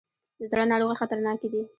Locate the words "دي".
1.53-1.61